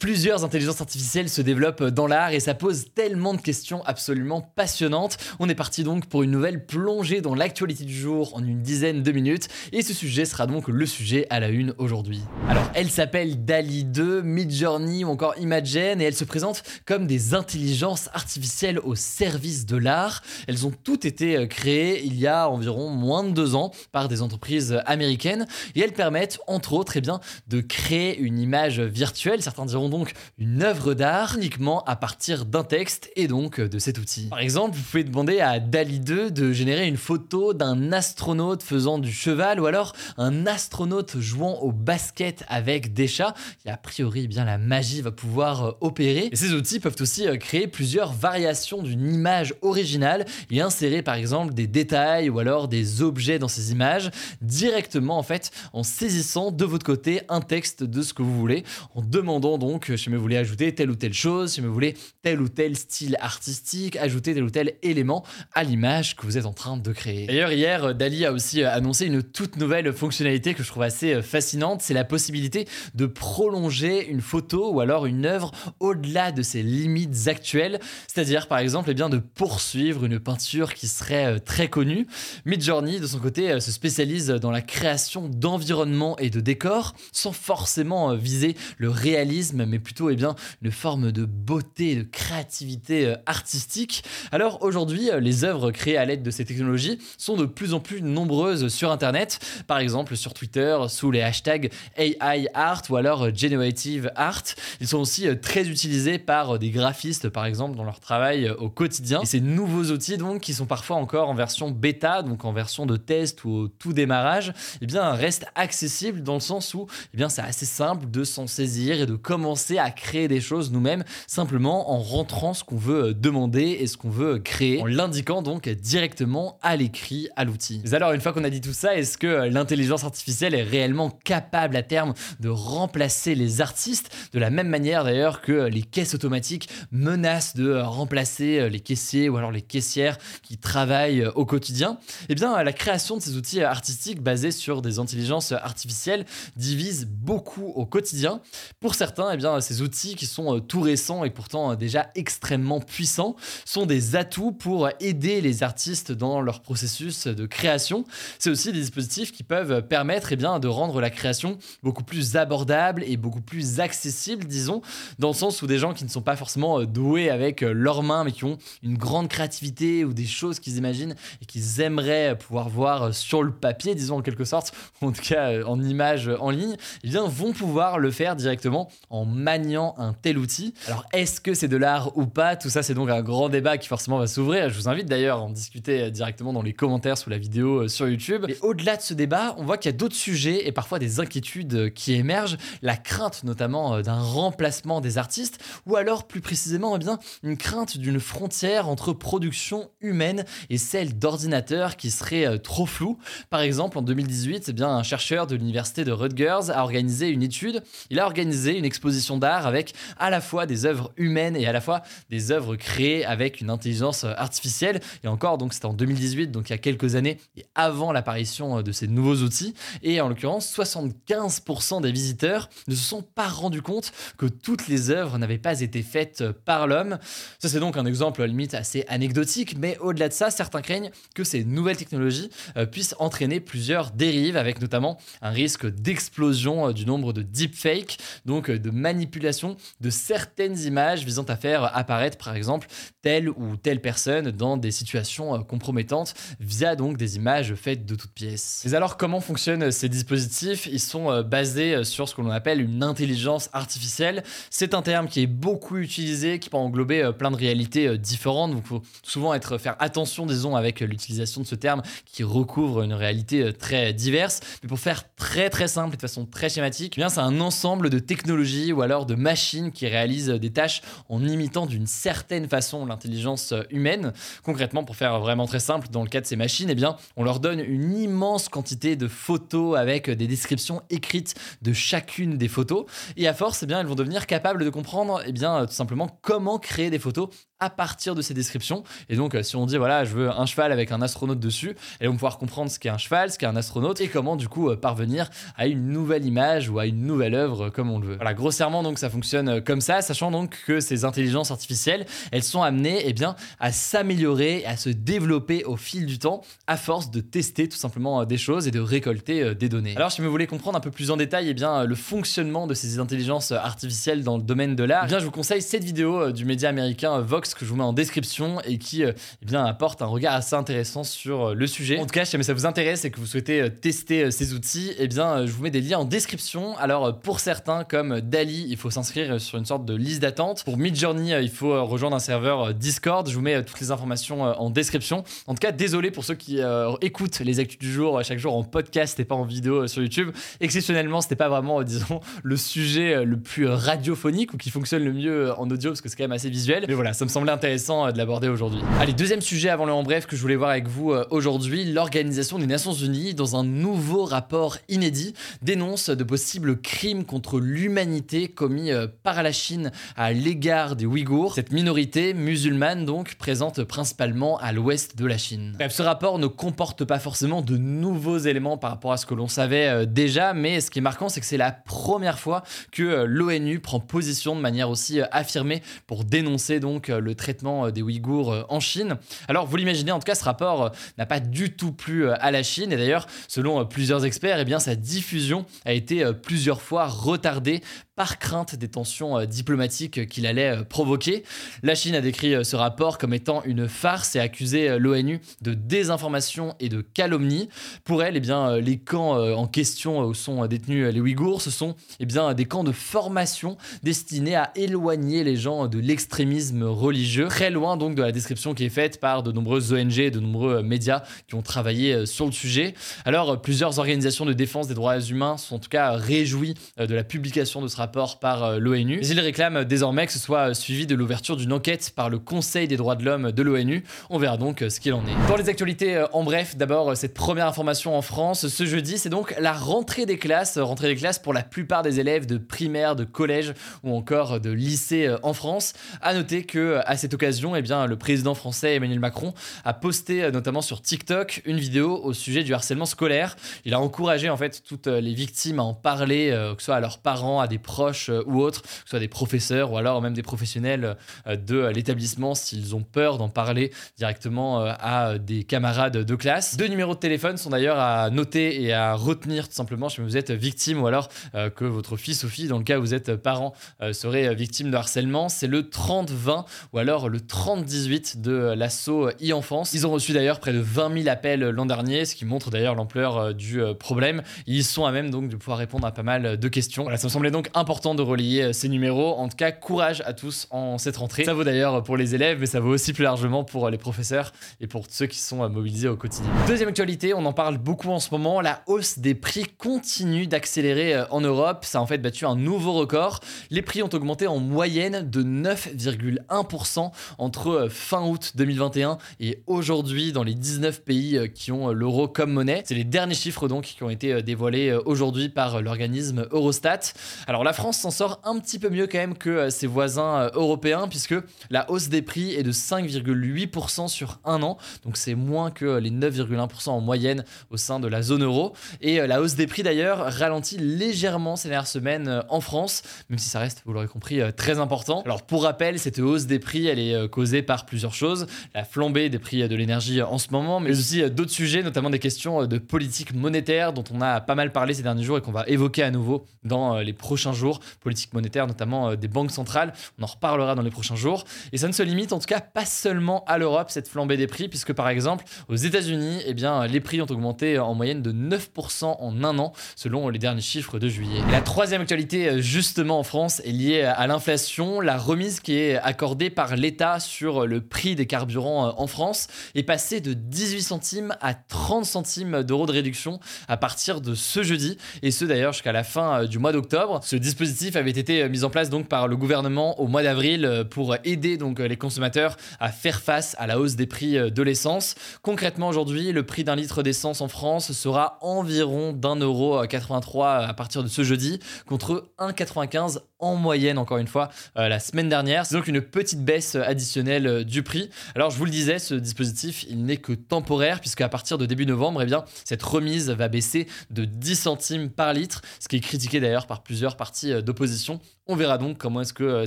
[0.00, 5.18] Plusieurs intelligences artificielles se développent dans l'art et ça pose tellement de questions absolument passionnantes.
[5.40, 9.02] On est parti donc pour une nouvelle plongée dans l'actualité du jour en une dizaine
[9.02, 12.22] de minutes et ce sujet sera donc le sujet à la une aujourd'hui.
[12.48, 17.34] Alors elle s'appelle DALI 2, Midjourney ou encore Imagen et elle se présente comme des
[17.34, 20.22] intelligences artificielles au service de l'art.
[20.48, 24.08] Elles ont toutes été euh, créées il y a environ moins de deux ans par
[24.08, 29.42] des entreprises américaines et elles permettent entre autres eh bien, de créer une image virtuelle.
[29.42, 33.98] Certains diront donc une œuvre d'art uniquement à partir d'un texte et donc de cet
[33.98, 34.28] outil.
[34.28, 38.98] Par exemple, vous pouvez demander à DALI 2 de générer une photo d'un astronaute faisant
[38.98, 43.34] du cheval ou alors un astronaute jouant au basket avec des chats.
[43.66, 46.28] A priori, bien la magie va pouvoir euh, opérer.
[46.32, 51.14] Et ces outils peuvent aussi euh, créer plusieurs variations d'une image originale et insérer par
[51.14, 54.10] exemple des détails ou alors des objets dans ces images
[54.40, 58.64] directement en fait en saisissant de votre côté un texte de ce que vous voulez
[58.94, 62.40] en demandant donc si vous voulez ajouter telle ou telle chose, si vous voulez tel
[62.40, 66.52] ou tel style artistique, ajouter tel ou tel élément à l'image que vous êtes en
[66.52, 67.26] train de créer.
[67.26, 71.14] D'ailleurs, hier, Dali a aussi euh, annoncé une toute nouvelle fonctionnalité que je trouve assez
[71.14, 76.42] euh, fascinante, c'est la possibilité de prolonger une photo ou alors une œuvre au-delà de
[76.42, 81.38] ses limites actuelles, c'est-à-dire par exemple eh bien, de poursuivre une peinture qui serait euh,
[81.38, 82.06] très connue.
[82.44, 88.14] Midjourney, de son côté, se spécialise dans la création d'environnements et de décors sans forcément
[88.14, 94.04] viser le réalisme mais plutôt eh bien, une forme de beauté, de créativité euh, artistique.
[94.32, 97.80] Alors aujourd'hui, euh, les œuvres créées à l'aide de ces technologies sont de plus en
[97.80, 103.22] plus nombreuses sur Internet, par exemple sur Twitter sous les hashtags AI Art ou alors
[103.22, 104.42] euh, Generative Art.
[104.80, 109.20] Ils sont aussi très utilisés par des graphistes, par exemple, dans leur travail au quotidien.
[109.22, 112.86] Et ces nouveaux outils, donc, qui sont parfois encore en version bêta, donc en version
[112.86, 117.16] de test ou au tout démarrage, eh bien, restent accessibles dans le sens où eh
[117.16, 121.04] bien, c'est assez simple de s'en saisir et de commencer à créer des choses nous-mêmes
[121.26, 125.42] simplement en rentrant ce qu'on veut euh, demander et ce qu'on veut créer, en l'indiquant
[125.42, 127.80] donc directement à l'écrit à l'outil.
[127.84, 130.62] Mais alors une fois qu'on a dit tout ça, est-ce que euh, l'intelligence artificielle est
[130.62, 134.10] réellement capable à terme de remplacer les artistes?
[134.32, 139.28] De la même manière d'ailleurs que les caisses automatiques menacent de euh, remplacer les caissiers
[139.28, 141.98] ou alors les caissières qui travaillent au quotidien?
[142.28, 146.24] Eh bien la création de ces outils artistiques basés sur des intelligences artificielles
[146.56, 148.40] divise beaucoup au quotidien.
[148.80, 152.10] Pour certains, eh bien ces outils qui sont euh, tout récents et pourtant euh, déjà
[152.14, 158.04] extrêmement puissants sont des atouts pour aider les artistes dans leur processus de création.
[158.38, 162.36] C'est aussi des dispositifs qui peuvent permettre eh bien, de rendre la création beaucoup plus
[162.36, 164.82] abordable et beaucoup plus accessible, disons,
[165.18, 168.02] dans le sens où des gens qui ne sont pas forcément euh, doués avec leurs
[168.02, 172.36] mains, mais qui ont une grande créativité ou des choses qu'ils imaginent et qu'ils aimeraient
[172.38, 174.72] pouvoir voir sur le papier, disons en quelque sorte,
[175.02, 179.24] ou en tout cas en image en ligne, eh vont pouvoir le faire directement en
[179.40, 180.74] maniant un tel outil.
[180.86, 182.56] Alors est-ce que c'est de l'art ou pas?
[182.56, 184.68] Tout ça c'est donc un grand débat qui forcément va s'ouvrir.
[184.68, 187.84] Je vous invite d'ailleurs à en discuter euh, directement dans les commentaires sous la vidéo
[187.84, 188.46] euh, sur YouTube.
[188.48, 191.20] Et au-delà de ce débat, on voit qu'il y a d'autres sujets et parfois des
[191.20, 192.56] inquiétudes euh, qui émergent.
[192.82, 197.98] La crainte notamment d'un remplacement des artistes ou alors plus précisément eh bien, une crainte
[197.98, 203.18] d'une frontière entre production humaine et celle d'ordinateur qui serait trop floue.
[203.48, 207.42] Par exemple en 2018, eh bien, un chercheur de l'université de Rutgers a organisé une
[207.42, 207.82] étude.
[208.10, 211.72] Il a organisé une exposition d'art avec à la fois des œuvres humaines et à
[211.72, 215.00] la fois des œuvres créées avec une intelligence artificielle.
[215.24, 218.78] Et encore, donc c'était en 2018, donc il y a quelques années et avant l'apparition
[218.78, 219.74] euh, de ces nouveaux outils.
[220.02, 225.10] Et en l'occurrence, 75% des visiteurs ne se sont pas rendus compte que toutes les
[225.10, 227.18] œuvres n'avaient pas été faites par l'homme.
[227.58, 231.44] Ça, c'est donc un exemple limite assez anecdotique, mais au-delà de ça, certains craignent que
[231.44, 237.06] ces nouvelles technologies euh, puissent entraîner plusieurs dérives, avec notamment un risque d'explosion euh, du
[237.06, 242.86] nombre de deepfakes, donc de manipulation de certaines images visant à faire apparaître par exemple
[243.22, 248.14] telle ou telle personne dans des situations euh, compromettantes via donc des images faites de
[248.14, 248.82] toutes pièces.
[248.84, 250.86] Mais alors comment fonctionnent ces dispositifs?
[250.86, 254.42] Ils sont euh, basés euh, sur ce que l'on appelle une intelligence artificielle.
[254.70, 258.72] C'est un terme qui est beaucoup utilisé, qui peut englober plein de réalités différentes.
[258.72, 263.72] Donc faut souvent faire attention disons avec l'utilisation de ce terme qui recouvre une réalité
[263.72, 264.60] très diverse.
[264.82, 268.10] Mais pour faire très très simple et de façon très schématique, eh c'est un ensemble
[268.10, 271.00] de technologies ou ou alors de machines qui réalisent des tâches
[271.30, 274.34] en imitant d'une certaine façon l'intelligence humaine.
[274.62, 277.42] Concrètement, pour faire vraiment très simple, dans le cas de ces machines, eh bien, on
[277.42, 283.06] leur donne une immense quantité de photos avec des descriptions écrites de chacune des photos.
[283.38, 286.38] Et à force, eh bien, elles vont devenir capables de comprendre eh bien, tout simplement
[286.42, 287.48] comment créer des photos
[287.80, 289.02] à partir de ces descriptions.
[289.28, 291.96] Et donc, euh, si on dit, voilà, je veux un cheval avec un astronaute dessus,
[292.20, 294.68] elles vont pouvoir comprendre ce qu'est un cheval, ce qu'est un astronaute, et comment, du
[294.68, 298.18] coup, euh, parvenir à une nouvelle image ou à une nouvelle œuvre euh, comme on
[298.18, 298.36] le veut.
[298.36, 302.82] Voilà, grossièrement, donc, ça fonctionne comme ça, sachant donc que ces intelligences artificielles, elles sont
[302.82, 307.40] amenées, eh bien, à s'améliorer, à se développer au fil du temps, à force de
[307.40, 310.16] tester tout simplement des choses et de récolter des données.
[310.16, 312.94] Alors, si vous voulez comprendre un peu plus en détail, eh bien, le fonctionnement de
[312.94, 316.52] ces intelligences artificielles dans le domaine de l'art, eh bien, je vous conseille cette vidéo
[316.52, 319.32] du média américain Vox que je vous mets en description et qui euh,
[319.62, 322.18] eh bien, apporte un regard assez intéressant sur euh, le sujet.
[322.18, 324.74] En tout cas, si jamais ça vous intéresse et que vous souhaitez euh, tester ces
[324.74, 326.96] outils, eh bien, je vous mets des liens en description.
[326.98, 330.84] Alors, pour certains, comme Dali, il faut s'inscrire sur une sorte de liste d'attente.
[330.84, 333.48] Pour Midjourney, il faut rejoindre un serveur Discord.
[333.48, 335.44] Je vous mets toutes les informations en description.
[335.66, 336.80] En tout cas, désolé pour ceux qui
[337.20, 340.50] écoutent les actus du jour chaque jour en podcast et pas en vidéo sur YouTube.
[340.80, 345.72] Exceptionnellement, c'était pas vraiment, disons, le sujet le plus radiophonique ou qui fonctionne le mieux
[345.78, 347.04] en audio parce que c'est quand même assez visuel.
[347.08, 349.00] Mais voilà, ça me semble intéressant euh, de l'aborder aujourd'hui.
[349.18, 352.04] Allez, deuxième sujet avant le en bref que je voulais voir avec vous euh, aujourd'hui,
[352.04, 358.68] l'Organisation des Nations Unies, dans un nouveau rapport inédit, dénonce de possibles crimes contre l'humanité
[358.68, 364.78] commis euh, par la Chine à l'égard des Ouïghours, cette minorité musulmane donc présente principalement
[364.78, 365.92] à l'ouest de la Chine.
[365.96, 369.54] Bref, ce rapport ne comporte pas forcément de nouveaux éléments par rapport à ce que
[369.54, 373.44] l'on savait déjà, mais ce qui est marquant, c'est que c'est la première fois que
[373.44, 378.72] l'ONU prend position de manière aussi affirmée pour dénoncer donc le traitement euh, des Ouïghours
[378.72, 379.36] euh, en Chine.
[379.68, 381.08] Alors, vous l'imaginez, en tout cas, ce rapport euh,
[381.38, 383.12] n'a pas du tout plu à la Chine.
[383.12, 388.02] Et d'ailleurs, selon plusieurs experts, eh bien, sa diffusion a été plusieurs fois retardée
[388.40, 391.62] par crainte des tensions diplomatiques qu'il allait provoquer.
[392.02, 396.94] La Chine a décrit ce rapport comme étant une farce et accusé l'ONU de désinformation
[397.00, 397.90] et de calomnie.
[398.24, 402.14] Pour elle, eh bien, les camps en question où sont détenus les Ouïghours, ce sont
[402.38, 407.90] eh bien, des camps de formation destinés à éloigner les gens de l'extrémisme religieux très
[407.90, 410.96] loin donc de la description qui est faite par de nombreuses ONG et de nombreux
[410.96, 413.14] euh, médias qui ont travaillé euh, sur le sujet.
[413.44, 417.34] Alors, euh, plusieurs organisations de défense des droits humains sont en tout cas réjouies de
[417.34, 418.29] la publication de ce rapport
[418.60, 419.38] par l'ONU.
[419.40, 423.08] Mais ils réclament désormais que ce soit suivi de l'ouverture d'une enquête par le Conseil
[423.08, 424.24] des droits de l'homme de l'ONU.
[424.48, 425.68] On verra donc ce qu'il en est.
[425.68, 429.74] Dans les actualités, en bref, d'abord cette première information en France, ce jeudi, c'est donc
[429.78, 433.44] la rentrée des classes, rentrée des classes pour la plupart des élèves de primaire, de
[433.44, 436.14] collège ou encore de lycée en France.
[436.42, 439.74] À noter que à cette occasion, eh bien, le président français Emmanuel Macron
[440.04, 443.76] a posté euh, notamment sur TikTok une vidéo au sujet du harcèlement scolaire.
[444.04, 447.06] Il a encouragé en fait toutes euh, les victimes à en parler, euh, que ce
[447.06, 450.18] soit à leurs parents, à des proches ou autres, que ce soit des professeurs ou
[450.18, 451.36] alors même des professionnels
[451.66, 456.96] de l'établissement s'ils ont peur d'en parler directement à des camarades de classe.
[456.96, 460.56] Deux numéros de téléphone sont d'ailleurs à noter et à retenir tout simplement si vous
[460.58, 463.56] êtes victime ou alors que votre fils ou fille, dans le cas où vous êtes
[463.56, 463.94] parent,
[464.32, 465.70] serait victime de harcèlement.
[465.70, 470.12] C'est le 30-20 ou alors le 30-18 de l'assaut e-enfance.
[470.12, 473.14] Ils ont reçu d'ailleurs près de 20 000 appels l'an dernier, ce qui montre d'ailleurs
[473.14, 474.62] l'ampleur euh, du euh, problème.
[474.86, 477.22] Ils sont à même donc de pouvoir répondre à pas mal de questions.
[477.22, 479.54] Voilà, ça me semblait donc important de relier euh, ces numéros.
[479.54, 481.64] En tout cas, courage à tous en cette rentrée.
[481.64, 484.72] Ça vaut d'ailleurs pour les élèves, mais ça vaut aussi plus largement pour les professeurs
[485.00, 486.70] et pour ceux qui sont mobilisés au quotidien.
[486.86, 491.44] Deuxième actualité, on en parle beaucoup en ce moment, la hausse des prix continue d'accélérer
[491.50, 492.04] en Europe.
[492.04, 493.60] Ça a en fait battu un nouveau record.
[493.90, 500.52] Les prix ont augmenté en moyenne de 9,1% entre euh, fin août 2021 et aujourd'hui
[500.52, 503.02] dans les 19 pays euh, qui ont euh, l'euro comme monnaie.
[503.04, 507.20] C'est les derniers chiffres donc qui ont été dévoilés aujourd'hui par l'organisme Eurostat.
[507.66, 511.26] Alors la France s'en sort un petit peu mieux quand même que ses voisins européens
[511.26, 511.56] puisque
[511.90, 514.96] la hausse des prix est de 5,8% sur un an.
[515.24, 518.92] Donc c'est moins que les 9,1% en moyenne au sein de la zone euro.
[519.20, 523.68] Et la hausse des prix d'ailleurs ralentit légèrement ces dernières semaines en France, même si
[523.68, 525.42] ça reste, vous l'aurez compris, très important.
[525.44, 528.68] Alors pour rappel, cette hausse des prix elle est euh, causée par plusieurs choses.
[528.94, 532.30] La flambée des prix de l'énergie en ce moment, mais aussi euh, d'autres sujets, notamment
[532.30, 535.58] des questions euh, de politique monétaire dont on a pas mal parlé ces derniers jours
[535.58, 537.79] et qu'on va évoquer à nouveau dans les prochains jours.
[538.20, 540.12] Politique monétaire, notamment des banques centrales.
[540.38, 541.64] On en reparlera dans les prochains jours.
[541.92, 544.66] Et ça ne se limite en tout cas pas seulement à l'Europe, cette flambée des
[544.66, 548.52] prix, puisque par exemple, aux États-Unis, eh bien, les prix ont augmenté en moyenne de
[548.52, 551.60] 9% en un an, selon les derniers chiffres de juillet.
[551.70, 555.20] la troisième actualité, justement en France, est liée à l'inflation.
[555.20, 559.68] La remise qui est accordée par l'État sur le prix des carburants euh, en France
[559.94, 564.82] est passé de 18 centimes à 30 centimes d'euros de réduction à partir de ce
[564.82, 567.40] jeudi, et ce d'ailleurs jusqu'à la fin euh, du mois d'octobre.
[567.70, 571.76] Dispositif avait été mis en place donc par le gouvernement au mois d'avril pour aider
[571.76, 575.36] donc les consommateurs à faire face à la hausse des prix de l'essence.
[575.62, 580.94] Concrètement aujourd'hui, le prix d'un litre d'essence en France sera environ d'un euro 83 à
[580.94, 585.86] partir de ce jeudi contre 1,95 en moyenne encore une fois la semaine dernière.
[585.86, 588.30] C'est donc une petite baisse additionnelle du prix.
[588.54, 591.86] Alors je vous le disais, ce dispositif il n'est que temporaire puisque à partir de
[591.86, 596.16] début novembre, eh bien cette remise va baisser de 10 centimes par litre, ce qui
[596.16, 598.40] est critiqué d'ailleurs par plusieurs euh, d'opposition.
[598.66, 599.86] On verra donc comment est-ce que euh,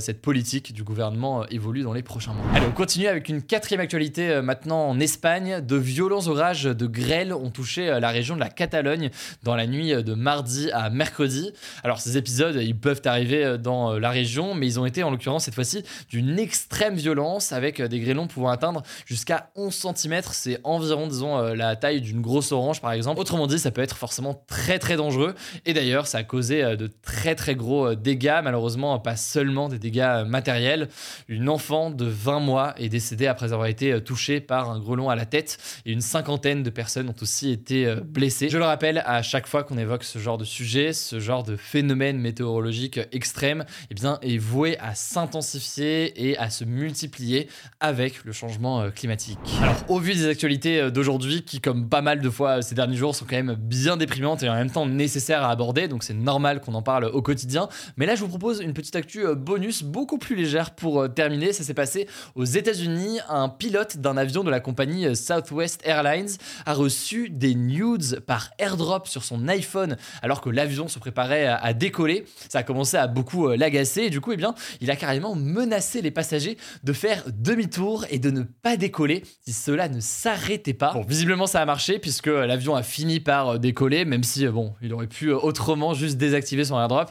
[0.00, 2.44] cette politique du gouvernement euh, évolue dans les prochains mois.
[2.54, 5.60] Allez, on continue avec une quatrième actualité maintenant en Espagne.
[5.60, 9.10] De violents orages de grêle ont touché la région de la Catalogne
[9.42, 11.52] dans la nuit de mardi à mercredi.
[11.82, 15.44] Alors ces épisodes, ils peuvent arriver dans la région, mais ils ont été en l'occurrence
[15.44, 20.20] cette fois-ci d'une extrême violence avec des grêlons pouvant atteindre jusqu'à 11 cm.
[20.32, 23.20] C'est environ, disons, la taille d'une grosse orange par exemple.
[23.20, 25.34] Autrement dit, ça peut être forcément très très dangereux.
[25.64, 29.78] Et d'ailleurs, ça a causé de très très gros euh, dégâts, malheureusement pas seulement des
[29.78, 30.88] dégâts euh, matériels.
[31.28, 35.16] Une enfant de 20 mois est décédée après avoir été touchée par un grelon à
[35.16, 38.48] la tête et une cinquantaine de personnes ont aussi été blessées.
[38.48, 41.56] Je le rappelle, à chaque fois qu'on évoque ce genre de sujet, ce genre de
[41.56, 47.48] phénomène météorologique extrême, eh bien, est voué à s'intensifier et à se multiplier
[47.80, 49.38] avec le changement climatique.
[49.62, 53.14] Alors, au vu des actualités d'aujourd'hui, qui comme pas mal de fois ces derniers jours
[53.14, 56.60] sont quand même bien déprimantes et en même temps nécessaires à aborder, donc c'est normal
[56.60, 57.53] qu'on en parle au quotidien.
[57.96, 61.08] Mais là, je vous propose une petite actu euh, bonus beaucoup plus légère pour euh,
[61.08, 61.52] terminer.
[61.52, 63.20] Ça s'est passé aux États-Unis.
[63.28, 66.30] Un pilote d'un avion de la compagnie euh, Southwest Airlines
[66.66, 71.72] a reçu des nudes par airdrop sur son iPhone alors que l'avion se préparait à
[71.72, 72.24] décoller.
[72.48, 76.02] Ça a commencé à beaucoup l'agacer et du coup, eh bien, il a carrément menacé
[76.02, 80.92] les passagers de faire demi-tour et de ne pas décoller si cela ne s'arrêtait pas.
[80.92, 84.92] Bon, visiblement, ça a marché puisque l'avion a fini par décoller, même si bon, il
[84.92, 87.10] aurait pu autrement juste désactiver son airdrop.